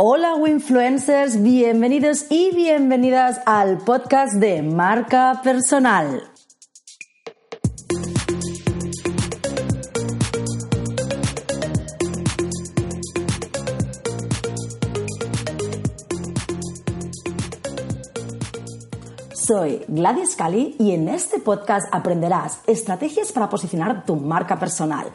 Hola 0.00 0.36
Winfluencers, 0.36 1.42
bienvenidos 1.42 2.26
y 2.30 2.54
bienvenidas 2.54 3.40
al 3.46 3.78
podcast 3.78 4.34
de 4.34 4.62
Marca 4.62 5.40
Personal. 5.42 6.22
Soy 19.48 19.82
Gladys 19.88 20.36
Cali 20.36 20.76
y 20.78 20.92
en 20.92 21.08
este 21.08 21.40
podcast 21.40 21.88
aprenderás 21.90 22.60
estrategias 22.66 23.32
para 23.32 23.48
posicionar 23.48 24.04
tu 24.04 24.14
marca 24.14 24.58
personal, 24.58 25.06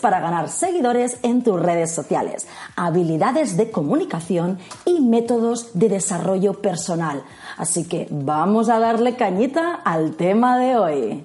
para 0.00 0.20
ganar 0.20 0.48
seguidores 0.48 1.18
en 1.22 1.42
tus 1.42 1.60
redes 1.60 1.94
sociales, 1.94 2.46
habilidades 2.74 3.56
de 3.56 3.70
comunicación 3.70 4.58
y 4.84 5.00
métodos 5.00 5.78
de 5.78 5.88
desarrollo 5.88 6.54
personal. 6.60 7.22
Así 7.56 7.84
que 7.84 8.08
vamos 8.10 8.68
a 8.68 8.80
darle 8.80 9.14
cañita 9.14 9.74
al 9.74 10.16
tema 10.16 10.58
de 10.58 10.76
hoy. 10.76 11.24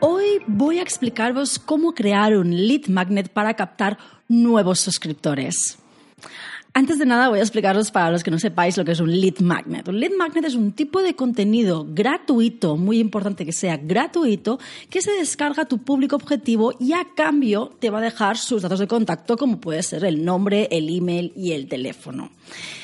Hoy 0.00 0.26
voy 0.46 0.78
a 0.78 0.82
explicaros 0.82 1.58
cómo 1.58 1.92
crear 1.92 2.34
un 2.36 2.50
lead 2.50 2.86
magnet 2.88 3.28
para 3.28 3.54
captar 3.54 3.98
nuevos 4.26 4.80
suscriptores. 4.80 5.78
Antes 6.76 6.98
de 6.98 7.06
nada 7.06 7.30
voy 7.30 7.38
a 7.38 7.42
explicaros 7.42 7.90
para 7.90 8.10
los 8.10 8.22
que 8.22 8.30
no 8.30 8.38
sepáis 8.38 8.76
lo 8.76 8.84
que 8.84 8.92
es 8.92 9.00
un 9.00 9.10
lead 9.10 9.38
magnet. 9.38 9.88
Un 9.88 9.98
lead 9.98 10.12
magnet 10.12 10.44
es 10.44 10.54
un 10.54 10.72
tipo 10.72 11.00
de 11.00 11.16
contenido 11.16 11.86
gratuito, 11.88 12.76
muy 12.76 12.98
importante 12.98 13.46
que 13.46 13.52
sea 13.54 13.78
gratuito, 13.78 14.58
que 14.90 15.00
se 15.00 15.12
descarga 15.12 15.62
a 15.62 15.68
tu 15.68 15.78
público 15.78 16.16
objetivo 16.16 16.74
y 16.78 16.92
a 16.92 17.14
cambio 17.16 17.72
te 17.80 17.88
va 17.88 18.00
a 18.00 18.02
dejar 18.02 18.36
sus 18.36 18.60
datos 18.60 18.78
de 18.78 18.86
contacto 18.86 19.38
como 19.38 19.58
puede 19.58 19.82
ser 19.82 20.04
el 20.04 20.22
nombre, 20.22 20.68
el 20.70 20.94
email 20.94 21.32
y 21.34 21.52
el 21.52 21.66
teléfono. 21.66 22.30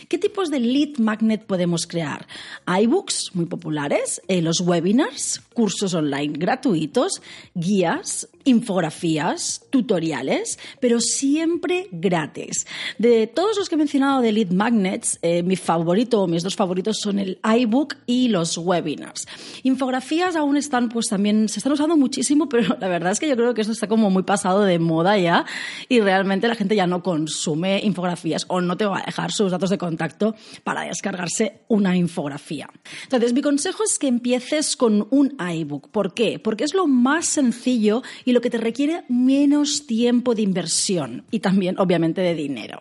¿Qué 0.09 0.19
tipos 0.19 0.51
de 0.51 0.61
lead 0.61 0.99
magnet 0.99 1.45
podemos 1.45 1.87
crear? 1.87 2.27
iBooks 2.67 3.31
muy 3.35 3.47
populares, 3.47 4.21
eh, 4.29 4.43
los 4.43 4.61
webinars, 4.61 5.41
cursos 5.55 5.95
online 5.95 6.35
gratuitos, 6.37 7.23
guías, 7.55 8.29
infografías, 8.45 9.65
tutoriales, 9.71 10.59
pero 10.81 11.01
siempre 11.01 11.89
gratis. 11.93 12.67
De 12.99 13.27
todos 13.27 13.57
los 13.57 13.69
que 13.69 13.77
he 13.77 13.82
mencionado 13.83 14.21
de 14.23 14.31
lead 14.31 14.53
magnets, 14.53 15.19
eh, 15.23 15.43
mi 15.43 15.57
favorito 15.57 16.23
o 16.23 16.29
mis 16.29 16.45
dos 16.45 16.55
favoritos 16.55 16.99
son 17.01 17.19
el 17.19 17.41
iBook 17.43 17.97
y 18.07 18.29
los 18.29 18.57
webinars. 18.57 19.27
Infografías 19.65 20.37
aún 20.37 20.57
están, 20.57 20.89
pues 20.89 21.09
también 21.09 21.49
se 21.49 21.59
están 21.59 21.73
usando 21.73 21.97
muchísimo, 21.97 22.49
pero 22.53 22.77
la 22.79 22.87
verdad 22.87 23.11
es 23.11 23.19
que 23.19 23.29
yo 23.29 23.37
creo 23.37 23.55
que 23.55 23.63
esto 23.63 23.73
está 23.73 23.89
como 23.89 24.09
muy 24.09 24.23
pasado 24.23 24.63
de 24.63 24.79
moda 24.79 25.19
ya 25.19 25.45
y 25.89 26.01
realmente 26.01 26.47
la 26.47 26.55
gente 26.55 26.77
ya 26.77 26.87
no 26.87 27.03
consume 27.03 27.81
infografías 27.83 28.45
o 28.49 28.61
no 28.61 28.77
te 28.77 28.87
va 28.87 29.01
a 29.01 29.03
dejar 29.05 29.33
sus 29.33 29.51
datos 29.51 29.71
de 29.71 29.79
contacto 29.79 30.37
para 30.63 30.83
descargarse 30.83 31.63
una 31.67 31.97
infografía. 31.97 32.71
Entonces, 33.03 33.33
mi 33.33 33.43
consejo 33.43 33.83
es 33.83 33.99
que 33.99 34.07
empieces 34.07 34.77
con 34.77 35.09
un 35.11 35.37
iBook. 35.41 35.91
¿Por 35.91 36.15
qué? 36.15 36.39
Porque 36.39 36.63
es 36.63 36.75
lo 36.75 36.87
más 36.87 37.27
sencillo 37.27 38.03
y 38.25 38.33
lo 38.33 38.41
que 38.41 38.51
te 38.51 38.59
requiere 38.59 39.05
menos 39.09 39.89
tiempo 39.89 40.37
de 40.37 40.43
inversión 40.43 41.25
y 41.33 41.41
también, 41.41 41.81
obviamente, 41.81 42.21
de 42.21 42.37
dinero. 42.37 42.81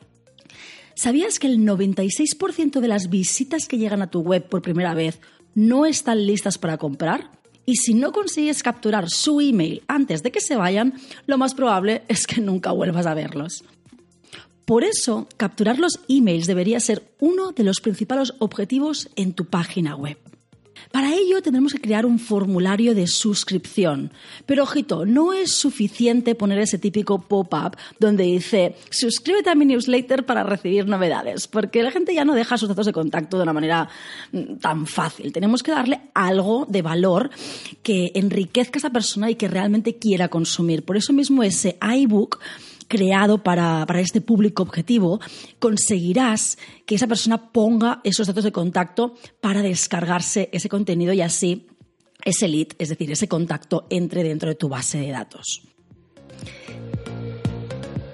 ¿Sabías 0.95 1.39
que 1.39 1.47
el 1.47 1.59
96% 1.59 2.79
de 2.79 2.87
las 2.87 3.09
visitas 3.09 3.67
que 3.67 3.77
llegan 3.77 4.01
a 4.01 4.09
tu 4.09 4.21
web 4.21 4.47
por 4.47 4.61
primera 4.61 4.93
vez 4.93 5.19
no 5.55 5.85
están 5.85 6.25
listas 6.25 6.57
para 6.57 6.77
comprar? 6.77 7.31
Y 7.65 7.75
si 7.75 7.93
no 7.93 8.11
consigues 8.11 8.63
capturar 8.63 9.09
su 9.09 9.39
email 9.39 9.83
antes 9.87 10.23
de 10.23 10.31
que 10.31 10.41
se 10.41 10.55
vayan, 10.55 10.93
lo 11.27 11.37
más 11.37 11.53
probable 11.53 12.03
es 12.07 12.27
que 12.27 12.41
nunca 12.41 12.71
vuelvas 12.71 13.05
a 13.05 13.13
verlos. 13.13 13.63
Por 14.65 14.83
eso, 14.83 15.27
capturar 15.37 15.79
los 15.79 15.99
emails 16.07 16.47
debería 16.47 16.79
ser 16.79 17.03
uno 17.19 17.51
de 17.51 17.63
los 17.63 17.81
principales 17.81 18.33
objetivos 18.39 19.09
en 19.15 19.33
tu 19.33 19.45
página 19.45 19.95
web. 19.95 20.17
Para 20.91 21.13
ello 21.13 21.41
tendremos 21.41 21.73
que 21.73 21.79
crear 21.79 22.05
un 22.05 22.19
formulario 22.19 22.93
de 22.93 23.07
suscripción. 23.07 24.11
Pero 24.45 24.63
ojito, 24.63 25.05
no 25.05 25.33
es 25.33 25.53
suficiente 25.53 26.35
poner 26.35 26.59
ese 26.59 26.77
típico 26.77 27.21
pop-up 27.21 27.77
donde 27.99 28.23
dice 28.23 28.75
suscríbete 28.89 29.49
a 29.49 29.55
mi 29.55 29.65
newsletter 29.65 30.25
para 30.25 30.43
recibir 30.43 30.87
novedades, 30.87 31.47
porque 31.47 31.83
la 31.83 31.91
gente 31.91 32.13
ya 32.13 32.25
no 32.25 32.35
deja 32.35 32.57
sus 32.57 32.69
datos 32.69 32.85
de 32.85 32.93
contacto 32.93 33.37
de 33.37 33.43
una 33.43 33.53
manera 33.53 33.89
mm, 34.31 34.57
tan 34.57 34.85
fácil. 34.85 35.31
Tenemos 35.31 35.63
que 35.63 35.71
darle 35.71 36.01
algo 36.13 36.65
de 36.67 36.81
valor 36.81 37.29
que 37.83 38.11
enriquezca 38.15 38.77
a 38.77 38.81
esa 38.81 38.89
persona 38.89 39.29
y 39.29 39.35
que 39.35 39.47
realmente 39.47 39.95
quiera 39.95 40.27
consumir. 40.27 40.83
Por 40.83 40.97
eso 40.97 41.13
mismo 41.13 41.43
ese 41.43 41.77
iBook 41.81 42.39
creado 42.91 43.41
para, 43.41 43.87
este 44.01 44.19
público 44.19 44.63
objetivo, 44.63 45.21
conseguirás 45.59 46.57
que 46.85 46.95
esa 46.95 47.07
persona 47.07 47.53
ponga 47.53 48.01
esos 48.03 48.27
datos 48.27 48.43
de 48.43 48.51
contacto 48.51 49.15
para 49.39 49.61
descargarse 49.61 50.49
ese 50.51 50.67
contenido 50.67 51.13
y 51.13 51.21
así 51.21 51.67
ese 52.25 52.49
lead, 52.49 52.67
es 52.79 52.89
decir, 52.89 53.09
ese 53.09 53.29
contacto, 53.29 53.87
entre 53.89 54.23
dentro 54.23 54.49
de 54.49 54.55
tu 54.55 54.67
base 54.67 54.99
de 54.99 55.09
datos. 55.09 55.61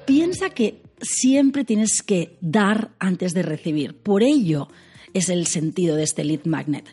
Piensa 0.06 0.52
que 0.52 0.84
siempre 1.02 1.66
tienes 1.66 2.04
que 2.04 2.38
dar 2.40 2.92
antes 3.00 3.34
de 3.34 3.42
recibir. 3.42 3.98
Por 3.98 4.22
ello 4.22 4.68
es 5.16 5.30
el 5.30 5.48
sentido 5.48 5.96
de 5.96 6.04
este 6.04 6.24
lead 6.24 6.46
magnet. 6.46 6.86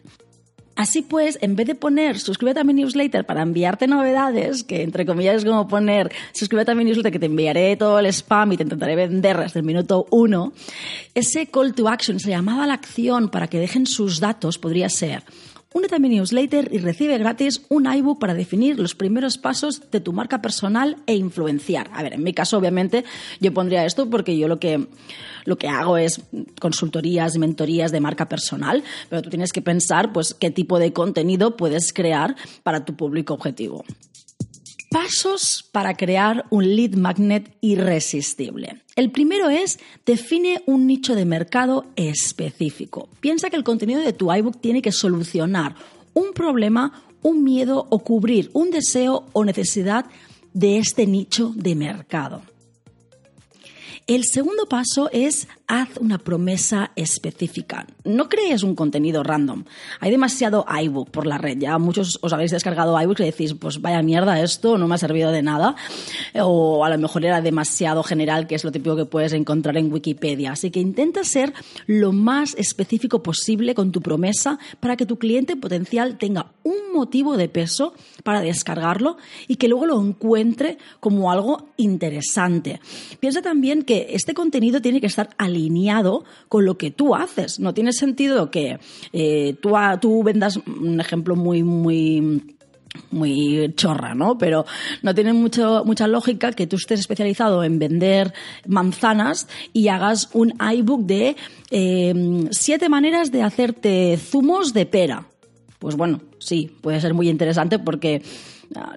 Así 0.77 1.03
pues, 1.03 1.39
en 1.41 1.55
vez 1.55 1.67
de 1.69 1.75
poner 1.75 2.19
suscríbete 2.19 2.61
a 2.61 2.65
mi 2.65 2.75
newsletter 2.75 3.25
para 3.25 3.43
enviarte 3.43 3.87
novedades, 3.87 4.65
que 4.65 4.83
entre 4.83 5.07
comillas 5.07 5.37
es 5.37 5.45
como 5.45 5.69
poner 5.69 6.11
suscríbete 6.33 6.73
a 6.73 6.75
mi 6.75 6.85
newsletter 6.85 7.13
que 7.13 7.19
te 7.19 7.27
enviaré 7.27 7.77
todo 7.77 7.99
el 8.01 8.07
spam 8.07 8.53
y 8.53 8.57
te 8.57 8.65
intentaré 8.65 8.97
vender 8.97 9.39
desde 9.39 9.61
el 9.61 9.67
minuto 9.67 10.07
uno, 10.11 10.53
ese 11.15 11.47
call 11.47 11.75
to 11.75 11.89
action, 11.89 12.19
llamada 12.19 12.65
a 12.65 12.67
la 12.67 12.75
acción 12.75 13.29
para 13.29 13.47
que 13.47 13.59
dejen 13.59 13.87
sus 13.87 14.19
datos 14.19 14.59
podría 14.59 14.89
ser 14.89 15.23
Únete 15.77 15.97
a 15.97 15.99
mi 15.99 16.09
newsletter 16.09 16.69
y 16.73 16.79
recibe 16.79 17.19
gratis 17.19 17.63
un 17.69 17.93
iBook 17.93 18.21
para 18.21 18.33
definir 18.33 18.79
los 18.79 18.95
primeros 18.95 19.39
pasos 19.39 19.91
de 19.91 19.99
tu 19.99 20.13
marca 20.13 20.41
personal 20.41 20.99
e 21.09 21.17
influenciar. 21.17 21.91
A 21.93 22.01
ver, 22.05 22.13
en 22.13 22.23
mi 22.23 22.33
caso, 22.33 22.57
obviamente, 22.57 23.05
yo 23.41 23.53
pondría 23.53 23.85
esto 23.85 24.09
porque 24.09 24.39
yo 24.39 24.47
lo 24.47 24.61
que, 24.61 24.87
lo 25.45 25.59
que 25.59 25.67
hago 25.67 25.97
es 25.99 26.21
consultorías 26.61 27.35
y 27.35 27.41
mentorías 27.41 27.91
de 27.91 28.01
marca 28.01 28.29
personal, 28.29 28.85
pero 29.11 29.21
tú 29.23 29.31
tienes 29.31 29.51
que 29.51 29.63
pensar 29.63 30.13
pues, 30.13 30.33
qué 30.33 30.53
tipo 30.53 30.79
de 30.79 30.93
contenido 30.93 31.57
puedes 31.57 31.93
crear 31.93 32.37
para 32.63 32.85
tu 32.85 32.95
público 32.95 33.35
objetivo. 33.35 33.85
Pasos 34.95 35.69
para 35.73 35.97
crear 35.97 36.47
un 36.51 36.77
lead 36.77 36.93
magnet 36.93 37.57
irresistible. 37.61 38.85
El 38.95 39.11
primero 39.11 39.49
es 39.49 39.81
define 40.07 40.63
un 40.67 40.87
nicho 40.87 41.17
de 41.17 41.25
mercado 41.25 41.87
específico. 41.97 43.09
Piensa 43.19 43.51
que 43.51 43.57
el 43.57 43.65
contenido 43.65 44.01
de 44.03 44.13
tu 44.13 44.33
iBook 44.33 44.61
tiene 44.61 44.83
que 44.83 44.93
solucionar 44.93 45.75
un 46.13 46.33
problema, 46.33 47.03
un 47.23 47.43
miedo 47.43 47.89
o 47.91 47.99
cubrir 48.05 48.51
un 48.53 48.71
deseo 48.71 49.27
o 49.33 49.45
necesidad 49.45 50.07
de 50.53 50.79
este 50.79 51.09
nicho 51.09 51.53
de 51.57 51.75
mercado. 51.75 52.43
El 54.07 54.23
segundo 54.23 54.67
paso 54.67 55.11
es 55.13 55.49
haz 55.67 55.97
una 55.99 56.19
promesa 56.19 56.91
específica. 56.97 57.87
No 58.05 58.29
crees 58.29 58.63
un 58.63 58.75
contenido 58.75 59.23
random. 59.23 59.65
Hay 60.01 60.11
demasiado 60.11 60.67
iBook 60.83 61.11
por 61.11 61.27
la 61.27 61.39
red. 61.39 61.59
Ya 61.59 61.79
muchos 61.79 62.19
os 62.21 62.33
habéis 62.33 62.51
descargado 62.51 63.01
iBook 63.01 63.21
y 63.21 63.25
decís, 63.25 63.55
pues 63.55 63.81
vaya 63.81 64.03
mierda 64.03 64.41
esto, 64.41 64.77
no 64.79 64.89
me 64.89 64.95
ha 64.95 64.99
servido 64.99 65.33
de 65.33 65.43
nada. 65.43 65.75
O 66.35 66.85
a 66.85 66.91
lo 66.91 66.99
mejor 66.99 67.25
era 67.25 67.41
demasiado 67.41 68.03
general, 68.03 68.47
que 68.47 68.55
es 68.55 68.65
lo 68.65 68.73
típico 68.73 68.97
que 68.97 69.07
puedes 69.07 69.33
encontrar 69.33 69.77
en 69.77 69.93
Wikipedia. 69.93 70.53
Así 70.53 70.71
que 70.71 70.81
intenta 70.81 71.25
ser 71.25 71.53
lo 71.87 72.13
más 72.13 72.55
específico 72.57 73.23
posible 73.23 73.75
con 73.75 73.93
tu 73.93 74.01
promesa 74.01 74.59
para 74.81 74.97
que 74.97 75.07
tu 75.07 75.19
cliente 75.19 75.57
potencial 75.57 76.19
tenga 76.19 76.53
un 76.63 76.93
motivo 76.93 77.37
de 77.37 77.49
peso 77.49 77.95
para 78.23 78.41
descargarlo 78.41 79.17
y 79.49 79.57
que 79.57 79.69
luego 79.69 79.87
lo 79.87 80.01
encuentre 80.01 80.79
como 81.01 81.31
algo 81.31 81.69
interesante. 81.77 82.81
Piensa 83.21 83.43
también 83.43 83.83
que 83.83 84.09
este 84.11 84.35
contenido 84.35 84.81
tiene 84.81 85.01
que 85.01 85.07
estar 85.07 85.31
al 85.39 85.54
alineado 85.55 86.25
con 86.49 86.65
lo 86.65 86.77
que 86.77 86.91
tú 86.91 87.15
haces. 87.15 87.61
No 87.61 87.75
tiene 87.75 87.93
sentido 87.93 88.51
que 88.51 88.79
eh, 89.13 89.57
tú, 89.61 89.75
tú 90.01 90.23
vendas 90.23 90.59
un 90.67 91.01
ejemplo 91.01 91.37
muy, 91.37 91.63
muy 91.63 92.55
muy 93.11 93.73
chorra, 93.77 94.15
¿no? 94.15 94.39
Pero 94.39 94.65
no 95.03 95.15
tiene 95.15 95.33
mucho, 95.33 95.83
mucha 95.85 96.07
lógica 96.07 96.53
que 96.53 96.67
tú 96.67 96.77
estés 96.77 97.01
especializado 97.01 97.65
en 97.65 97.79
vender 97.79 98.33
manzanas 98.67 99.49
y 99.73 99.89
hagas 99.89 100.31
un 100.33 100.55
iBook 100.77 101.03
de 101.03 101.37
eh, 101.71 102.49
siete 102.51 102.89
maneras 102.89 103.33
de 103.33 103.43
hacerte 103.43 104.17
zumos 104.17 104.73
de 104.73 104.87
pera. 104.87 105.27
Pues 105.79 105.97
bueno, 105.97 106.21
sí, 106.39 106.71
puede 106.81 107.01
ser 107.01 107.15
muy 107.15 107.29
interesante 107.29 107.79
porque 107.79 108.23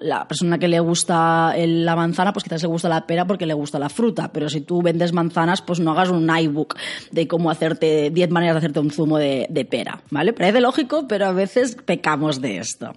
la 0.00 0.26
persona 0.26 0.58
que 0.58 0.68
le 0.68 0.80
gusta 0.80 1.54
la 1.56 1.96
manzana, 1.96 2.32
pues 2.32 2.44
quizás 2.44 2.62
le 2.62 2.68
gusta 2.68 2.88
la 2.88 3.06
pera 3.06 3.26
porque 3.26 3.46
le 3.46 3.54
gusta 3.54 3.78
la 3.78 3.88
fruta. 3.88 4.32
Pero 4.32 4.48
si 4.48 4.60
tú 4.60 4.82
vendes 4.82 5.12
manzanas, 5.12 5.62
pues 5.62 5.80
no 5.80 5.92
hagas 5.92 6.10
un 6.10 6.28
iBook 6.28 6.76
de 7.10 7.28
cómo 7.28 7.50
hacerte 7.50 8.10
10 8.10 8.30
maneras 8.30 8.54
de 8.54 8.58
hacerte 8.58 8.80
un 8.80 8.90
zumo 8.90 9.18
de, 9.18 9.66
pera, 9.70 10.02
¿vale? 10.10 10.32
Parece 10.32 10.60
lógico, 10.60 11.06
pero 11.08 11.26
a 11.26 11.32
veces 11.32 11.76
pecamos 11.84 12.40
de 12.40 12.58
esto. 12.58 12.92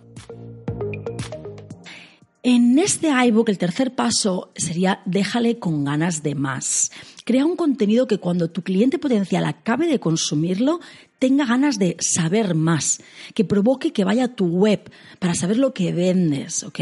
En 2.43 2.79
este 2.79 3.09
iBook 3.27 3.49
el 3.49 3.59
tercer 3.59 3.93
paso 3.93 4.51
sería 4.55 5.01
déjale 5.05 5.59
con 5.59 5.83
ganas 5.83 6.23
de 6.23 6.33
más. 6.33 6.91
Crea 7.23 7.45
un 7.45 7.55
contenido 7.55 8.07
que 8.07 8.17
cuando 8.17 8.49
tu 8.49 8.63
cliente 8.63 8.97
potencial 8.97 9.45
acabe 9.45 9.85
de 9.85 9.99
consumirlo 9.99 10.79
tenga 11.21 11.45
ganas 11.45 11.77
de 11.77 11.97
saber 11.99 12.55
más, 12.55 12.99
que 13.35 13.45
provoque 13.45 13.93
que 13.93 14.03
vaya 14.03 14.23
a 14.23 14.35
tu 14.35 14.47
web 14.47 14.91
para 15.19 15.35
saber 15.35 15.57
lo 15.57 15.71
que 15.71 15.93
vendes, 15.93 16.63
¿ok? 16.63 16.79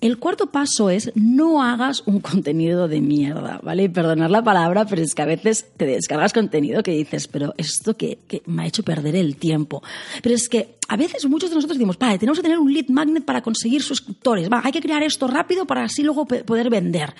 El 0.00 0.18
cuarto 0.18 0.52
paso 0.52 0.88
es 0.88 1.10
no 1.16 1.64
hagas 1.64 2.04
un 2.06 2.20
contenido 2.30 2.86
de 2.86 3.00
mierda, 3.00 3.58
¿vale? 3.64 3.90
Perdonar 3.90 4.30
la 4.30 4.44
palabra, 4.44 4.86
pero 4.86 5.02
es 5.02 5.16
que 5.16 5.22
a 5.22 5.26
veces 5.26 5.66
te 5.76 5.84
descargas 5.84 6.32
contenido 6.32 6.84
que 6.84 6.92
dices, 6.92 7.26
pero 7.26 7.54
esto 7.58 7.96
que, 7.96 8.18
me 8.46 8.62
ha 8.62 8.66
hecho 8.66 8.84
perder 8.84 9.16
el 9.16 9.34
tiempo. 9.34 9.82
Pero 10.22 10.36
es 10.36 10.48
que 10.48 10.76
a 10.86 10.96
veces 10.96 11.28
muchos 11.28 11.50
de 11.50 11.56
nosotros 11.56 11.76
decimos, 11.76 11.98
vale, 11.98 12.20
tenemos 12.20 12.38
que 12.38 12.44
tener 12.44 12.60
un 12.60 12.72
lead 12.72 12.86
magnet 12.88 13.24
para 13.24 13.42
conseguir 13.42 13.82
suscriptores, 13.82 14.48
va, 14.48 14.62
hay 14.62 14.70
que 14.70 14.80
crear 14.80 15.02
esto 15.02 15.26
rápido 15.26 15.66
para 15.66 15.82
así 15.82 16.04
luego 16.04 16.24
poder 16.24 16.70
vender. 16.70 17.16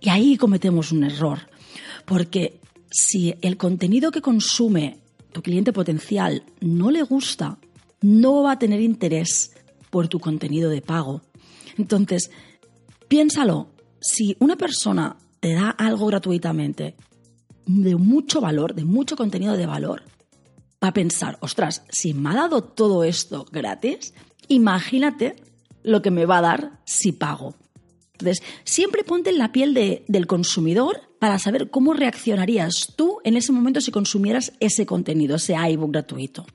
Y 0.00 0.10
ahí 0.10 0.36
cometemos 0.36 0.92
un 0.92 1.02
error, 1.02 1.40
porque 2.04 2.60
si 2.90 3.34
el 3.40 3.56
contenido 3.56 4.10
que 4.10 4.20
consume 4.20 4.98
tu 5.32 5.42
cliente 5.42 5.72
potencial 5.72 6.44
no 6.60 6.90
le 6.90 7.02
gusta, 7.02 7.58
no 8.00 8.42
va 8.42 8.52
a 8.52 8.58
tener 8.58 8.80
interés 8.80 9.52
por 9.90 10.08
tu 10.08 10.18
contenido 10.18 10.70
de 10.70 10.82
pago. 10.82 11.22
Entonces, 11.76 12.30
piénsalo, 13.08 13.68
si 14.00 14.36
una 14.40 14.56
persona 14.56 15.16
te 15.40 15.54
da 15.54 15.70
algo 15.70 16.06
gratuitamente 16.06 16.96
de 17.66 17.96
mucho 17.96 18.40
valor, 18.40 18.74
de 18.74 18.84
mucho 18.84 19.16
contenido 19.16 19.56
de 19.56 19.66
valor, 19.66 20.02
va 20.82 20.88
a 20.88 20.92
pensar, 20.92 21.38
ostras, 21.40 21.84
si 21.90 22.14
me 22.14 22.30
ha 22.30 22.34
dado 22.34 22.62
todo 22.62 23.04
esto 23.04 23.46
gratis, 23.52 24.14
imagínate 24.48 25.36
lo 25.82 26.02
que 26.02 26.10
me 26.10 26.26
va 26.26 26.38
a 26.38 26.42
dar 26.42 26.80
si 26.84 27.12
pago. 27.12 27.54
Entonces, 28.20 28.44
siempre 28.64 29.04
ponte 29.04 29.30
en 29.30 29.38
la 29.38 29.52
piel 29.52 29.74
del 30.06 30.26
consumidor 30.26 31.00
para 31.18 31.38
saber 31.38 31.70
cómo 31.70 31.92
reaccionarías 31.92 32.94
tú 32.96 33.18
en 33.24 33.36
ese 33.36 33.52
momento 33.52 33.80
si 33.80 33.90
consumieras 33.90 34.52
ese 34.60 34.86
contenido, 34.86 35.36
ese 35.36 35.54
iBook 35.54 35.92
gratuito. 35.92 36.46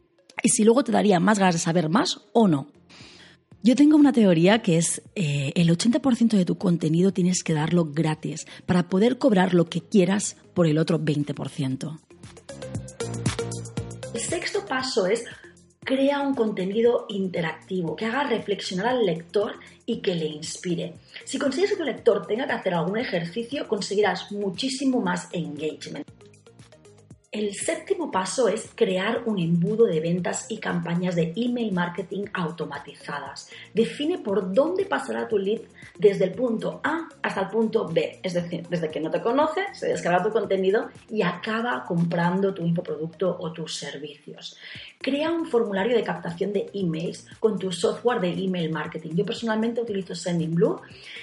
Y 0.44 0.50
si 0.50 0.64
luego 0.64 0.84
te 0.84 0.92
daría 0.92 1.20
más 1.20 1.40
ganas 1.40 1.56
de 1.56 1.60
saber 1.60 1.90
más 1.90 2.22
o 2.34 2.48
no. 2.48 2.68
Yo 3.64 3.76
tengo 3.76 3.98
una 3.98 4.14
teoría 4.14 4.62
que 4.62 4.78
es 4.78 5.02
eh, 5.16 5.52
el 5.56 5.70
80% 5.70 6.38
de 6.38 6.46
tu 6.46 6.58
contenido 6.58 7.12
tienes 7.12 7.44
que 7.44 7.54
darlo 7.54 7.86
gratis 7.86 8.46
para 8.68 8.90
poder 8.90 9.18
cobrar 9.18 9.56
lo 9.56 9.66
que 9.66 9.82
quieras 9.82 10.36
por 10.54 10.68
el 10.68 10.78
otro 10.78 11.00
20%. 11.00 12.00
El 14.14 14.22
sexto 14.22 14.66
paso 14.66 15.08
es 15.08 15.24
crea 15.86 16.20
un 16.20 16.34
contenido 16.34 17.06
interactivo 17.10 17.96
que 17.96 18.06
haga 18.06 18.24
reflexionar 18.24 18.88
al 18.88 19.06
lector 19.06 19.54
y 19.86 20.02
que 20.02 20.16
le 20.16 20.26
inspire. 20.26 20.96
Si 21.24 21.38
consigues 21.38 21.72
que 21.72 21.78
tu 21.78 21.84
lector 21.84 22.26
tenga 22.26 22.48
que 22.48 22.54
hacer 22.54 22.74
algún 22.74 22.98
ejercicio, 22.98 23.68
conseguirás 23.68 24.32
muchísimo 24.32 25.00
más 25.00 25.30
engagement. 25.32 26.06
El 27.36 27.54
séptimo 27.54 28.12
paso 28.12 28.48
es 28.48 28.70
crear 28.76 29.24
un 29.26 29.40
embudo 29.40 29.88
de 29.88 30.00
ventas 30.00 30.46
y 30.48 30.58
campañas 30.58 31.16
de 31.16 31.34
email 31.36 31.74
marketing 31.74 32.28
automatizadas. 32.32 33.50
Define 33.74 34.20
por 34.20 34.54
dónde 34.54 34.86
pasará 34.86 35.28
tu 35.28 35.38
lead 35.38 35.60
desde 36.00 36.24
el 36.24 36.32
punto 36.32 36.80
A 36.82 37.10
hasta 37.22 37.42
el 37.42 37.48
punto 37.50 37.90
B, 37.90 38.22
es 38.24 38.36
decir, 38.36 38.66
desde 38.70 38.90
que 38.90 39.02
no 39.02 39.12
te 39.12 39.20
conoce, 39.20 39.66
se 39.74 39.88
descarga 39.88 40.24
tu 40.24 40.30
contenido 40.30 40.88
y 41.10 41.24
acaba 41.24 41.84
comprando 41.86 42.54
tu 42.54 42.64
infoproducto 42.64 43.36
o 43.38 43.52
tus 43.52 43.76
servicios. 43.76 44.56
Crea 45.02 45.30
un 45.30 45.46
formulario 45.46 45.98
de 45.98 46.04
captación 46.04 46.54
de 46.54 46.70
emails 46.74 47.28
con 47.42 47.60
tu 47.60 47.70
software 47.70 48.22
de 48.22 48.30
email 48.30 48.72
marketing. 48.72 49.12
Yo 49.14 49.26
personalmente 49.26 49.81
utilizo 49.81 50.16
Sendinblue. 50.16 50.80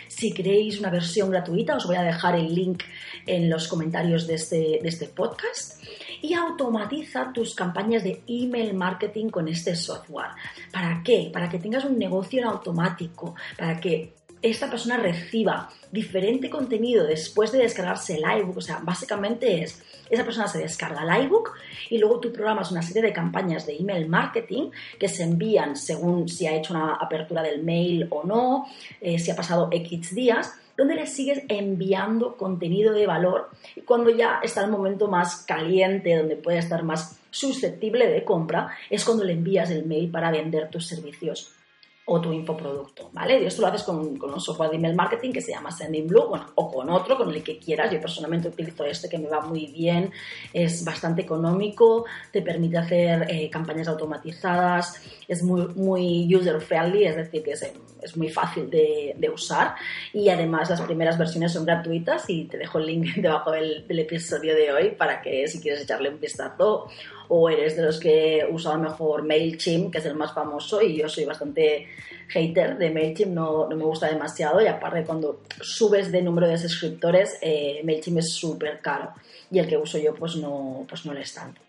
Si 0.09 0.35
queréis 0.35 0.79
una 0.79 0.91
versión 0.91 1.31
gratuita, 1.31 1.77
os 1.77 1.87
voy 1.87 1.97
a 1.97 2.03
dejar 2.03 2.35
el 2.35 2.55
link 2.55 2.83
en 3.25 3.49
los 3.49 3.67
comentarios 3.67 4.27
de 4.27 4.35
este, 4.35 4.79
de 4.83 4.89
este 4.89 5.07
podcast 5.07 5.81
y 6.21 6.35
automatiza 6.35 7.33
tus 7.33 7.55
campañas 7.55 8.05
de 8.05 8.23
email 8.27 8.75
marketing 8.75 9.29
con 9.29 9.49
este 9.49 9.77
software. 9.77 10.31
¿Para 10.73 11.03
qué? 11.03 11.31
Para 11.33 11.49
que 11.49 11.59
tengas 11.59 11.85
un 11.85 11.99
negocio 11.99 12.41
en 12.41 12.47
automático, 12.47 13.35
para 13.57 13.81
que 13.81 14.13
esta 14.43 14.69
persona 14.69 14.97
reciba 14.97 15.71
diferente 15.93 16.51
contenido 16.51 17.07
después 17.07 17.53
de 17.53 17.59
descargarse 17.59 18.17
el 18.17 18.25
iBook. 18.41 18.57
O 18.57 18.61
sea, 18.61 18.81
básicamente 18.83 19.63
es, 19.63 19.83
esa 20.11 20.25
persona 20.25 20.49
se 20.49 20.59
descarga 20.59 21.03
el 21.03 21.27
iBook 21.27 21.53
y 21.89 21.99
luego 21.99 22.19
tú 22.19 22.33
programas 22.33 22.73
una 22.73 22.83
serie 22.83 23.03
de 23.03 23.13
campañas 23.13 23.67
de 23.67 23.77
email 23.77 24.09
marketing 24.09 24.71
que 24.99 25.09
se 25.09 25.23
envían 25.23 25.77
según 25.77 26.29
si 26.29 26.47
ha 26.47 26.57
hecho 26.57 26.75
una 26.75 26.95
apertura 26.95 27.43
del 27.43 27.63
mail 27.63 28.09
o 28.11 28.25
no, 28.25 28.67
eh, 29.01 29.19
si 29.19 29.31
ha 29.31 29.37
pasado 29.37 29.69
X 29.71 30.15
días 30.15 30.53
donde 30.83 30.97
le 30.97 31.07
sigues 31.07 31.45
enviando 31.49 32.37
contenido 32.37 32.93
de 32.93 33.07
valor 33.07 33.51
y 33.77 33.83
cuando 33.83 34.11
ya 34.11 34.41
está 34.43 34.65
el 34.65 34.71
momento 34.71 35.07
más 35.07 35.45
caliente, 35.47 36.17
donde 36.17 36.35
puede 36.35 36.59
estar 36.59 36.83
más 36.83 37.21
susceptible 37.31 38.09
de 38.09 38.25
compra, 38.25 38.77
es 38.91 39.05
cuando 39.05 39.23
le 39.23 39.33
envías 39.33 39.71
el 39.71 39.87
mail 39.87 40.11
para 40.11 40.33
vender 40.33 40.71
tus 40.71 40.89
servicios 40.89 41.55
o 42.05 42.21
tu 42.21 42.33
infoproducto, 42.33 43.11
¿vale? 43.13 43.41
Y 43.41 43.47
esto 43.47 43.63
lo 43.63 43.69
haces 43.69 43.85
con, 43.85 44.21
un 44.21 44.41
software 44.41 44.71
de 44.71 44.77
email 44.77 44.95
marketing 44.97 45.33
que 45.33 45.41
se 45.41 45.53
llama 45.53 45.71
Sendinblue, 45.71 46.27
bueno, 46.29 46.47
o 46.57 46.71
con 46.71 46.91
otro, 46.91 47.17
con 47.17 47.31
el 47.31 47.43
que 47.45 47.59
quieras. 47.59 47.93
Yo 47.93 48.01
personalmente 48.01 48.49
utilizo 48.49 48.85
este 48.85 49.09
que 49.09 49.19
me 49.19 49.29
va 49.29 49.41
muy 49.41 49.67
bien, 49.67 50.11
es 50.53 50.85
bastante 50.85 51.23
económico, 51.23 52.05
te 52.33 52.43
permite 52.43 52.79
hacer 52.79 53.27
eh, 53.31 53.49
campañas 53.49 53.87
automatizadas, 53.87 55.01
es 55.29 55.45
muy, 55.45 55.69
muy 55.77 56.35
user 56.35 56.61
friendly, 56.61 57.05
es 57.05 57.15
decir, 57.15 57.43
que 57.45 57.53
es, 57.53 57.73
es 58.03 58.17
muy 58.17 58.29
fácil 58.29 58.69
de, 58.69 59.15
de, 59.17 59.31
usar 59.31 59.77
y 60.13 60.29
además 60.29 60.69
las 60.71 60.81
primeras 60.81 61.17
versiones 61.17 61.53
son 61.53 61.65
gratuitas 61.65 62.29
y 62.29 62.45
te 62.45 62.59
dejo 62.59 62.79
el 62.79 62.87
link 62.87 63.15
debajo 63.17 63.53
del, 63.53 63.87
del 63.87 64.01
episodio 64.01 64.57
de 64.57 64.73
hoy 64.73 64.91
para 64.91 65.23
que 65.23 65.47
si 65.47 65.61
quieres 65.61 65.83
echarle 65.83 66.11
un 66.11 66.19
vistazo 66.19 66.89
o 67.35 67.49
eres 67.49 67.77
de 67.77 67.83
los 67.83 67.99
que 67.99 68.47
usan 68.51 68.83
mejor 68.83 69.23
MailChimp, 69.23 69.91
que 69.91 69.99
es 69.99 70.05
el 70.05 70.15
más 70.15 70.35
famoso, 70.35 70.83
y 70.83 70.99
yo 70.99 71.09
soy 71.09 71.25
bastante 71.25 71.89
hater 72.29 72.77
de 72.77 72.91
MailChimp, 72.91 73.33
no, 73.33 73.67
no 73.71 73.75
me 73.75 73.85
gusta 73.85 74.09
demasiado, 74.09 74.61
y 74.61 74.67
aparte 74.67 75.03
cuando 75.03 75.41
subes 75.63 76.13
de 76.13 76.21
número 76.21 76.47
de 76.47 76.59
suscriptores, 76.59 77.39
eh, 77.41 77.81
MailChimp 77.85 78.19
es 78.19 78.35
súper 78.35 78.81
caro, 78.83 79.15
y 79.51 79.59
el 79.59 79.67
que 79.67 79.79
uso 79.79 79.97
yo 79.97 80.15
pues 80.15 80.37
no, 80.37 80.85
pues 80.87 81.07
no 81.07 81.15
lo 81.15 81.21
es 81.21 81.33
tanto. 81.33 81.63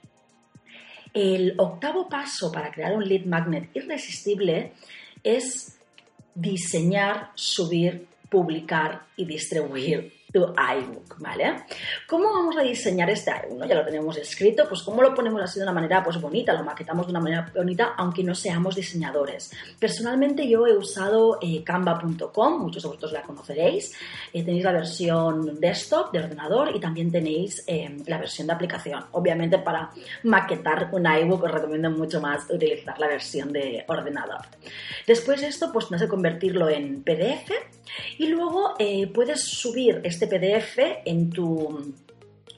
El 1.13 1.53
octavo 1.58 2.10
paso 2.10 2.51
para 2.51 2.70
crear 2.70 2.93
un 2.93 3.08
lead 3.08 3.24
magnet 3.24 3.70
irresistible 3.74 4.74
es 5.24 5.77
diseñar, 6.36 7.29
subir, 7.36 8.08
publicar 8.29 9.03
y 9.15 9.24
distribuir 9.24 10.12
tu 10.34 10.42
iBook, 10.42 11.20
¿vale? 11.20 11.63
¿Cómo 12.08 12.34
vamos 12.34 12.58
a 12.58 12.63
diseñar 12.63 13.08
este 13.12 13.32
iBook? 13.32 13.68
Ya 13.68 13.75
lo 13.75 13.86
tenemos 13.86 14.18
escrito, 14.18 14.68
pues 14.68 14.82
¿cómo 14.82 15.04
lo 15.04 15.13
ponemos 15.13 15.40
así 15.44 15.60
de 15.60 15.63
una 15.63 15.74
manera 15.74 16.04
pues 16.04 16.20
bonita? 16.20 16.54
Lo 16.54 16.63
maquetamos 16.63 17.06
de 17.06 17.12
una 17.12 17.20
manera 17.20 17.52
bonita, 17.56 17.94
aunque 17.96 18.24
no 18.24 18.34
seamos 18.34 18.75
diseñadores. 18.75 19.52
Personalmente 19.80 20.48
yo 20.50 20.66
he 20.66 20.75
usado 20.75 21.38
eh, 21.40 21.63
canva.com, 21.63 22.60
muchos 22.60 22.82
de 22.82 22.90
vosotros 22.90 23.12
la 23.12 23.22
conoceréis. 23.22 23.94
Eh, 24.34 24.44
tenéis 24.44 24.63
la 24.63 24.72
versión 24.72 25.60
desktop 25.60 26.12
de 26.12 26.20
ordenador 26.20 26.75
y 26.75 26.80
también 26.80 27.12
tenéis 27.12 27.63
eh, 27.68 27.96
la 28.08 28.18
versión 28.18 28.48
de 28.48 28.54
aplicación. 28.54 29.06
Obviamente 29.12 29.60
para 29.60 29.92
maquetar 30.24 30.90
un 30.94 31.06
iBook 31.06 31.44
os 31.44 31.52
recomiendo 31.52 31.92
mucho 31.92 32.20
más 32.20 32.50
utilizar 32.50 32.98
la 32.98 33.08
versión 33.08 33.54
de 33.54 33.86
ordenador. 33.88 34.42
Después 35.06 35.42
de 35.42 35.48
esto, 35.48 35.72
pues 35.72 35.88
tienes 35.88 36.02
que 36.02 36.10
convertirlo 36.10 36.70
en 36.70 37.04
PDF 37.04 37.52
y 38.18 38.28
luego 38.28 38.74
puedes 39.13 39.44
subir 39.44 40.02
este 40.04 40.23
este 40.24 40.39
PDF 40.39 41.01
en 41.06 41.30
tu, 41.30 41.94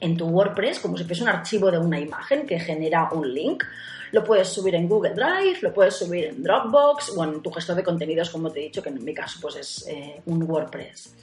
en 0.00 0.16
tu 0.16 0.26
WordPress 0.26 0.78
como 0.78 0.96
si 0.96 1.04
fuese 1.04 1.22
un 1.22 1.28
archivo 1.28 1.70
de 1.70 1.78
una 1.78 1.98
imagen 1.98 2.46
que 2.46 2.58
genera 2.58 3.10
un 3.12 3.32
link. 3.32 3.64
Lo 4.12 4.22
puedes 4.22 4.48
subir 4.48 4.76
en 4.76 4.88
Google 4.88 5.14
Drive, 5.14 5.58
lo 5.62 5.74
puedes 5.74 5.96
subir 5.96 6.26
en 6.26 6.42
Dropbox 6.42 7.16
o 7.16 7.24
en 7.24 7.42
tu 7.42 7.50
gestor 7.50 7.74
de 7.74 7.82
contenidos, 7.82 8.30
como 8.30 8.50
te 8.52 8.60
he 8.60 8.62
dicho, 8.64 8.80
que 8.80 8.88
en 8.88 9.04
mi 9.04 9.12
caso 9.12 9.40
pues 9.42 9.56
es 9.56 9.86
eh, 9.88 10.22
un 10.26 10.44
WordPress. 10.44 11.16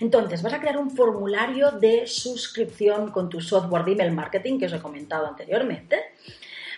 Entonces, 0.00 0.42
vas 0.42 0.52
a 0.52 0.60
crear 0.60 0.76
un 0.76 0.90
formulario 0.90 1.70
de 1.70 2.06
suscripción 2.06 3.10
con 3.10 3.30
tu 3.30 3.40
software 3.40 3.84
de 3.84 3.92
email 3.92 4.12
marketing 4.12 4.58
que 4.58 4.66
os 4.66 4.72
he 4.74 4.80
comentado 4.80 5.26
anteriormente 5.26 5.96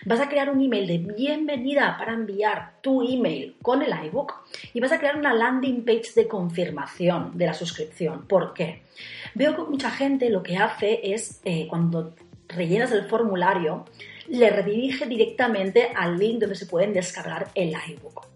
vas 0.05 0.19
a 0.19 0.29
crear 0.29 0.49
un 0.49 0.61
email 0.61 0.87
de 0.87 0.97
bienvenida 0.97 1.95
para 1.97 2.13
enviar 2.13 2.73
tu 2.81 3.01
email 3.01 3.55
con 3.61 3.81
el 3.81 3.93
iBook 4.05 4.33
y 4.73 4.79
vas 4.79 4.91
a 4.91 4.99
crear 4.99 5.17
una 5.17 5.33
landing 5.33 5.83
page 5.83 6.11
de 6.15 6.27
confirmación 6.27 7.37
de 7.37 7.45
la 7.45 7.53
suscripción. 7.53 8.25
¿Por 8.27 8.53
qué? 8.53 8.83
Veo 9.35 9.55
que 9.55 9.69
mucha 9.69 9.91
gente 9.91 10.29
lo 10.29 10.43
que 10.43 10.57
hace 10.57 10.99
es 11.13 11.41
eh, 11.45 11.67
cuando 11.67 12.13
rellenas 12.47 12.91
el 12.91 13.03
formulario, 13.03 13.85
le 14.27 14.49
redirige 14.49 15.05
directamente 15.05 15.91
al 15.95 16.17
link 16.17 16.39
donde 16.39 16.55
se 16.55 16.65
pueden 16.65 16.93
descargar 16.93 17.49
el 17.55 17.73
iBook. 17.89 18.27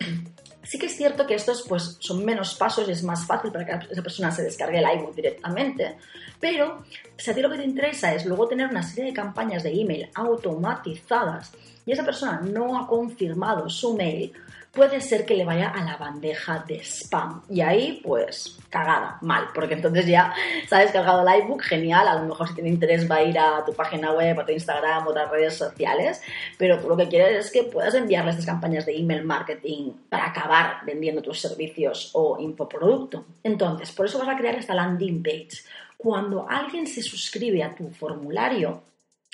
Sí 0.63 0.79
que 0.79 0.85
es 0.85 0.95
cierto 0.95 1.27
que 1.27 1.35
estos 1.35 1.65
pues, 1.67 1.97
son 1.99 2.23
menos 2.23 2.55
pasos 2.55 2.87
y 2.87 2.91
es 2.91 3.03
más 3.03 3.25
fácil 3.25 3.51
para 3.51 3.65
que 3.65 3.91
esa 3.91 4.01
persona 4.01 4.31
se 4.31 4.43
descargue 4.43 4.79
el 4.79 4.99
iBook 4.99 5.13
directamente, 5.13 5.97
pero 6.39 6.83
si 7.17 7.31
a 7.31 7.35
ti 7.35 7.41
lo 7.41 7.49
que 7.49 7.57
te 7.57 7.65
interesa 7.65 8.13
es 8.13 8.25
luego 8.25 8.47
tener 8.47 8.69
una 8.69 8.83
serie 8.83 9.11
de 9.11 9.13
campañas 9.13 9.63
de 9.63 9.73
email 9.73 10.09
automatizadas 10.15 11.51
y 11.85 11.91
esa 11.91 12.05
persona 12.05 12.39
no 12.41 12.79
ha 12.79 12.87
confirmado 12.87 13.69
su 13.69 13.95
mail, 13.95 14.31
puede 14.73 15.01
ser 15.01 15.23
que 15.25 15.35
le 15.35 15.45
vaya 15.45 15.69
a 15.69 15.85
la 15.85 15.97
bandeja 15.97 16.65
de 16.67 16.83
spam. 16.83 17.43
Y 17.47 17.61
ahí, 17.61 18.01
pues, 18.03 18.57
cagada, 18.69 19.19
mal, 19.21 19.49
porque 19.53 19.75
entonces 19.75 20.07
ya 20.07 20.33
se 20.67 20.75
ha 20.75 20.79
descargado 20.79 21.21
el 21.27 21.43
iBook, 21.43 21.61
genial, 21.61 22.07
a 22.07 22.15
lo 22.15 22.25
mejor 22.25 22.47
si 22.47 22.55
tiene 22.55 22.69
interés 22.69 23.09
va 23.09 23.17
a 23.17 23.23
ir 23.23 23.37
a 23.37 23.63
tu 23.63 23.73
página 23.73 24.11
web, 24.13 24.39
a 24.39 24.45
tu 24.45 24.51
Instagram, 24.51 25.05
o 25.05 25.11
otras 25.11 25.29
redes 25.29 25.55
sociales, 25.55 26.21
pero 26.57 26.79
tú 26.79 26.89
lo 26.89 26.97
que 26.97 27.07
quieres 27.07 27.45
es 27.45 27.51
que 27.51 27.63
puedas 27.63 27.93
enviarle 27.93 28.31
estas 28.31 28.47
campañas 28.47 28.85
de 28.87 28.97
email 28.97 29.23
marketing 29.23 29.91
para 30.09 30.25
acabar 30.25 30.83
vendiendo 30.85 31.21
tus 31.21 31.39
servicios 31.39 32.09
o 32.13 32.39
infoproducto. 32.39 33.25
Entonces, 33.43 33.91
por 33.91 34.07
eso 34.07 34.17
vas 34.17 34.29
a 34.29 34.37
crear 34.37 34.55
esta 34.55 34.73
landing 34.73 35.21
page. 35.21 35.63
Cuando 35.97 36.47
alguien 36.49 36.87
se 36.87 37.03
suscribe 37.03 37.61
a 37.61 37.75
tu 37.75 37.89
formulario, 37.91 38.81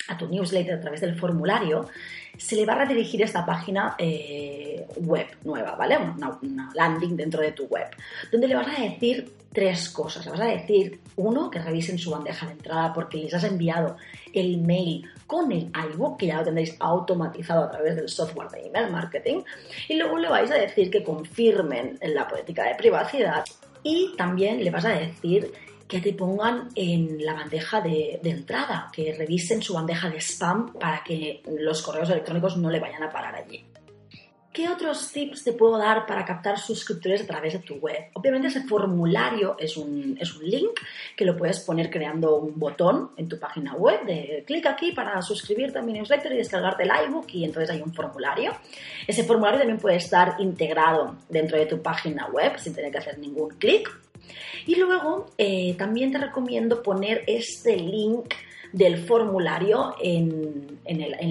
a 0.08 0.18
tu 0.18 0.28
newsletter 0.28 0.76
a 0.76 0.80
través 0.80 1.02
del 1.02 1.18
formulario, 1.18 1.88
se 2.38 2.56
le 2.56 2.66
va 2.66 2.74
a 2.74 2.86
redirigir 2.86 3.22
esta 3.22 3.46
página 3.46 3.96
eh, 3.98 4.88
web 4.98 5.28
nueva, 5.44 5.76
¿vale? 5.76 5.98
Una, 5.98 6.40
landing 6.74 7.18
dentro 7.18 7.42
de 7.42 7.52
tu 7.52 7.66
web, 7.66 7.88
donde 8.32 8.48
le 8.48 8.56
vas 8.56 8.68
a 8.68 8.82
decir 8.82 9.34
tres 9.52 9.90
cosas. 9.90 10.26
Le 10.26 10.32
vas 10.32 10.42
a 10.42 10.46
decir, 10.46 11.00
uno, 11.18 11.50
que 11.50 11.60
revisen 11.60 11.98
su 11.98 12.12
bandeja 12.12 12.46
de 12.46 12.54
entrada 12.54 12.94
porque 12.94 13.18
les 13.18 13.34
has 13.34 13.44
enviado 13.44 13.98
el 14.34 14.62
mail 14.62 15.06
con 15.28 15.52
el 15.52 15.72
iBook, 15.94 16.18
que 16.18 16.28
ya 16.28 16.38
lo 16.38 16.44
tendréis 16.44 16.76
automatizado 16.80 17.66
a 17.66 17.72
través 17.72 17.96
del 17.96 18.08
software 18.08 18.50
de 18.50 18.68
email 18.68 18.92
marketing. 18.92 19.42
Y 19.88 19.96
luego 19.96 20.18
le 20.18 20.30
vais 20.30 20.50
a 20.52 20.56
decir 20.56 20.90
que 20.90 21.04
confirmen 21.04 21.98
la 22.02 22.28
política 22.28 22.64
de 22.64 22.76
privacidad 22.76 23.44
y 23.84 24.14
también 24.18 24.64
le 24.64 24.72
vas 24.72 24.86
a 24.86 24.90
decir 24.90 25.52
que 25.90 26.00
te 26.00 26.14
pongan 26.14 26.70
en 26.76 27.26
la 27.26 27.34
bandeja 27.34 27.82
de, 27.82 28.20
entrada, 28.24 28.92
que 28.94 29.12
revisen 29.12 29.64
su 29.64 29.74
bandeja 29.74 30.08
de 30.08 30.22
spam 30.22 30.74
para 30.74 31.04
que 31.04 31.42
los 31.48 31.82
correos 31.82 32.12
electrónicos 32.12 32.58
no 32.58 32.70
le 32.70 32.80
vayan 32.80 33.02
a 33.02 33.10
parar 33.10 33.36
allí. 33.36 33.66
¿Qué 34.54 34.70
otros 34.70 35.12
tips 35.12 35.44
te 35.44 35.54
puedo 35.54 35.80
dar 35.80 36.06
para 36.06 36.26
captar 36.26 36.60
suscriptores 36.60 37.24
a 37.24 37.26
través 37.26 37.54
de 37.54 37.60
tu 37.60 37.76
web? 37.76 38.12
Obviamente 38.14 38.50
ese 38.50 38.62
formulario 38.62 39.56
es 39.58 39.78
un, 39.78 40.16
es 40.20 40.36
un 40.36 40.48
link 40.48 40.80
que 41.16 41.26
lo 41.26 41.36
puedes 41.36 41.60
poner 41.62 41.90
creando 41.90 42.36
un 42.36 42.60
botón 42.60 43.12
en 43.18 43.28
tu 43.28 43.40
página 43.40 43.74
web 43.74 44.06
de 44.06 44.44
clic 44.46 44.68
aquí 44.68 44.92
para 44.92 45.20
suscribirte 45.24 45.80
a 45.80 45.82
mi 45.82 45.94
newsletter 45.94 46.34
y 46.34 46.38
descargarte 46.38 46.84
el 46.84 46.92
iBook 47.08 47.34
y 47.34 47.46
entonces 47.46 47.72
hay 47.72 47.82
un 47.82 47.94
formulario. 47.94 48.54
Ese 49.08 49.24
formulario 49.24 49.58
también 49.58 49.80
puede 49.80 49.96
estar 49.96 50.36
integrado 50.38 51.16
dentro 51.30 51.58
de 51.58 51.66
tu 51.66 51.82
página 51.82 52.28
web 52.28 52.60
sin 52.60 52.76
tener 52.76 52.92
que 52.92 53.00
hacer 53.00 53.18
ningún 53.18 53.50
clic 53.58 53.90
y 54.66 54.76
luego 54.76 55.28
eh, 55.38 55.76
también 55.78 56.12
te 56.12 56.18
recomiendo 56.18 56.84
poner 56.84 57.24
este 57.28 57.76
link 57.76 58.34
del 58.72 58.98
formulario 58.98 59.96
en, 60.02 60.80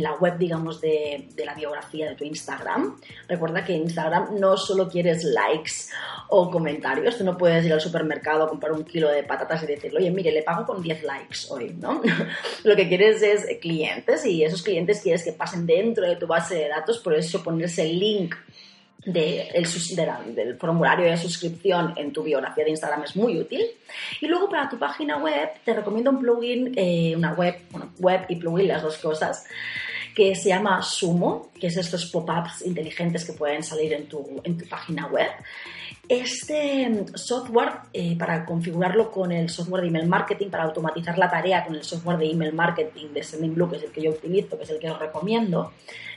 la 0.03 0.15
web, 0.15 0.39
digamos, 0.39 0.81
de, 0.81 1.29
la 1.45 1.55
biografía 1.55 2.09
de 2.09 2.17
tu 2.17 2.25
Instagram. 2.25 3.01
Recuerda 3.29 3.65
que 3.65 3.75
en 3.75 3.83
Instagram 3.83 4.39
no 4.39 4.57
solo 4.57 4.89
quieres 4.89 5.25
likes 5.25 5.73
o 6.29 6.51
comentarios, 6.51 7.17
tú 7.17 7.25
no 7.25 7.39
puedes 7.39 7.65
ir 7.65 7.73
al 7.73 7.81
supermercado 7.81 8.45
a 8.45 8.49
comprar 8.49 8.73
un 8.73 8.85
kilo 8.85 9.11
de 9.11 9.23
patatas 9.23 9.63
y 9.63 9.67
decirle, 9.67 10.01
oye, 10.01 10.11
mire, 10.11 10.33
le 10.33 10.43
pago 10.43 10.67
con 10.67 10.83
10 10.83 11.05
likes 11.05 11.39
hoy, 11.51 11.75
¿no? 11.79 12.03
Lo 12.65 12.77
que 12.77 12.89
quieres 12.89 13.23
es 13.23 13.47
clientes 13.61 14.27
y 14.27 14.43
esos 14.45 14.63
clientes 14.63 15.01
quieres 15.01 15.25
que 15.25 15.33
pasen 15.33 15.67
dentro 15.67 16.07
de 16.07 16.17
tu 16.17 16.27
base 16.27 16.57
de 16.57 16.69
datos, 16.69 16.99
por 16.99 17.15
eso 17.15 17.43
ponerse 17.43 17.83
el 17.83 17.99
link 17.99 18.35
del 19.05 20.57
formulario 20.59 21.07
de 21.07 21.17
suscripción 21.17 21.95
en 21.97 22.13
tu 22.13 22.23
biografía 22.23 22.65
de 22.65 22.71
Instagram 22.71 23.05
es 23.05 23.17
muy 23.17 23.39
útil. 23.39 23.65
Y 24.21 24.27
luego 24.27 24.49
para 24.49 24.69
tu 24.69 24.79
página 24.79 25.17
web 25.19 25.51
te 25.65 25.73
recomiendo 25.73 26.11
un 26.11 26.19
plugin, 26.19 26.75
eh, 26.77 27.15
una 27.17 27.33
web, 27.35 27.55
bueno, 27.71 27.93
web 27.99 28.27
y 28.29 28.37
plugin, 28.37 28.69
las 28.69 28.83
dos 28.83 28.99
cosas, 28.99 29.47
que 30.15 30.35
se 30.35 30.49
llama 30.49 30.83
Sumo, 30.83 31.51
que 31.59 31.69
es 31.69 31.77
estos 31.77 32.07
pop-ups 32.07 32.67
inteligentes 32.67 33.25
que 33.25 33.35
pueden 33.35 33.63
salir 33.63 33.93
en 33.93 34.09
tu, 34.09 34.41
en 34.43 34.59
tu 34.59 34.69
página 34.69 35.07
web. 35.07 35.31
Este 36.09 37.05
software, 37.15 37.81
eh, 37.93 38.17
para 38.19 38.45
configurarlo 38.45 39.11
con 39.11 39.31
el 39.31 39.49
software 39.49 39.83
de 39.83 39.89
email 39.89 40.09
marketing, 40.09 40.49
para 40.49 40.65
automatizar 40.65 41.17
la 41.19 41.31
tarea 41.31 41.65
con 41.65 41.75
el 41.77 41.85
software 41.85 42.19
de 42.19 42.31
email 42.31 42.53
marketing 42.53 43.13
de 43.13 43.23
Sendinblue, 43.23 43.71
que 43.71 43.77
es 43.77 43.83
el 43.85 43.93
que 43.93 44.03
yo 44.03 44.11
utilizo, 44.11 44.57
que 44.57 44.65
es 44.65 44.71
el 44.71 44.79
que 44.79 44.91
os 44.91 44.99
recomiendo, 44.99 45.73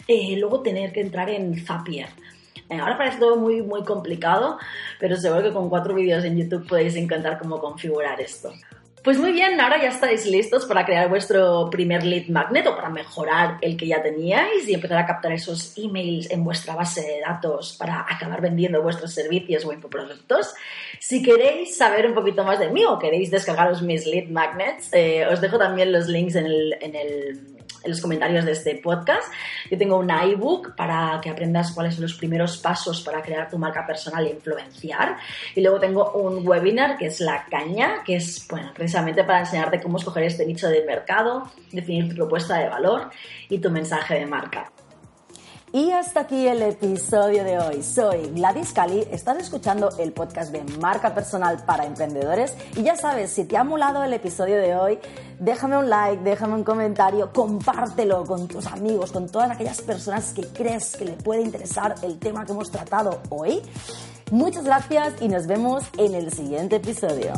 eh, 0.08 0.36
luego 0.38 0.62
tener 0.62 0.92
que 0.92 1.02
entrar 1.02 1.30
en 1.30 1.64
Zapier. 1.64 2.08
Eh, 2.72 2.80
ahora 2.80 2.98
parece 2.98 3.20
todo 3.20 3.36
muy, 3.36 3.62
muy 3.62 3.84
complicado, 3.84 4.58
pero 4.98 5.18
seguro 5.18 5.44
que 5.44 5.52
con 5.52 5.70
cuatro 5.70 5.94
vídeos 5.94 6.24
en 6.24 6.38
YouTube 6.38 6.66
podéis 6.66 6.96
encontrar 6.96 7.38
cómo 7.38 7.60
configurar 7.60 8.22
esto. 8.22 8.54
Pues 9.04 9.18
muy 9.18 9.32
bien, 9.34 9.60
ahora 9.60 9.82
ya 9.82 9.90
estáis 9.90 10.26
listos 10.28 10.66
para 10.66 10.86
crear 10.86 11.10
vuestro 11.10 11.70
primer 11.72 12.06
lead 12.06 12.28
magnet 12.28 12.68
o 12.68 12.76
para 12.76 12.90
mejorar 12.90 13.58
el 13.60 13.76
que 13.76 13.88
ya 13.88 14.02
teníais 14.02 14.68
y 14.70 14.76
empezar 14.76 15.00
a 15.00 15.08
captar 15.08 15.34
esos 15.34 15.76
emails 15.76 16.30
en 16.30 16.44
vuestra 16.44 16.76
base 16.76 17.02
de 17.02 17.20
datos 17.20 17.76
para 17.78 18.06
acabar 18.08 18.40
vendiendo 18.42 18.82
vuestros 18.82 19.12
servicios 19.12 19.66
o 19.66 19.74
infoproductos. 19.74 20.54
Si 21.00 21.24
queréis 21.24 21.76
saber 21.76 22.06
un 22.06 22.14
poquito 22.14 22.44
más 22.44 22.60
de 22.60 22.70
mí 22.70 22.86
o 22.86 23.00
queréis 23.00 23.32
descargaros 23.32 23.82
mis 23.82 24.06
lead 24.06 24.30
magnets, 24.30 24.94
eh, 24.94 25.26
os 25.26 25.42
dejo 25.42 25.58
también 25.58 25.92
los 25.92 26.08
links 26.08 26.36
en 26.36 26.46
el, 26.46 26.78
en 26.80 26.96
el 26.96 27.61
en 27.84 27.92
los 27.92 28.02
comentarios 28.02 28.46
de 28.46 28.52
este 28.52 28.76
podcast. 28.76 29.32
Yo 29.70 29.78
tengo 29.78 29.98
un 29.98 30.10
iBook 30.10 30.76
para 30.76 31.20
que 31.22 31.30
aprendas 31.30 31.72
cuáles 31.72 31.96
son 31.96 32.04
los 32.04 32.14
primeros 32.14 32.58
pasos 32.58 33.02
para 33.02 33.22
crear 33.22 33.50
tu 33.50 33.58
marca 33.58 33.86
personal 33.86 34.26
e 34.26 34.32
influenciar. 34.32 35.18
Y 35.56 35.62
luego 35.62 35.80
tengo 35.80 36.12
un 36.14 36.48
webinar 36.48 36.98
que 36.98 37.08
es 37.08 37.20
La 37.20 37.46
Caña, 37.50 38.04
que 38.06 38.16
es 38.16 38.48
bueno, 38.50 38.72
precisamente 38.74 39.24
para 39.24 39.40
enseñarte 39.40 39.82
cómo 39.82 39.98
escoger 39.98 40.24
este 40.24 40.46
nicho 40.46 40.68
de 40.68 40.84
mercado, 40.86 41.52
definir 41.72 42.10
tu 42.10 42.16
propuesta 42.16 42.58
de 42.58 42.70
valor 42.70 43.10
y 43.50 43.60
tu 43.60 43.70
mensaje 43.70 44.16
de 44.16 44.26
marca. 44.26 44.72
Y 45.74 45.92
hasta 45.92 46.22
aquí 46.22 46.48
el 46.48 46.62
episodio 46.64 47.46
de 47.46 47.58
hoy. 47.58 47.82
Soy 47.82 48.30
Gladys 48.32 48.74
Cali, 48.74 49.08
estás 49.10 49.38
escuchando 49.38 49.90
el 50.00 50.12
podcast 50.12 50.52
de 50.52 50.64
Marca 50.82 51.16
Personal 51.16 51.64
para 51.66 51.86
Emprendedores 51.86 52.54
y 52.76 52.84
ya 52.84 52.98
sabes, 52.98 53.32
si 53.32 53.46
te 53.46 53.56
ha 53.56 53.64
molado 53.64 54.04
el 54.04 54.12
episodio 54.12 54.58
de 54.58 54.76
hoy, 54.76 55.00
déjame 55.40 55.78
un 55.78 55.90
like, 55.90 56.24
déjame 56.24 56.56
un 56.56 56.66
comentario, 56.66 57.32
compártelo 57.32 58.26
con 58.26 58.50
tus 58.50 58.68
amigos, 58.68 59.14
con 59.14 59.30
todas 59.30 59.50
aquellas 59.50 59.82
personas 59.82 60.34
que 60.34 60.46
crees 60.48 60.98
que 60.98 61.06
le 61.06 61.14
puede 61.14 61.42
interesar 61.42 61.96
el 62.02 62.20
tema 62.20 62.46
que 62.46 62.52
hemos 62.52 62.70
tratado 62.70 63.22
hoy. 63.30 63.62
Muchas 64.30 64.66
gracias 64.66 65.22
y 65.22 65.30
nos 65.30 65.48
vemos 65.48 65.86
en 65.98 66.16
el 66.16 66.34
siguiente 66.34 66.78
episodio. 66.78 67.32